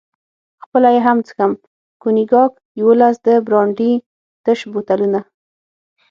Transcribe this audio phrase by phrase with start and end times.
[0.63, 1.51] خپله یې هم څښم،
[2.01, 3.93] کونیګاک، یوولس د برانډي
[4.43, 5.19] تش بوتلونه.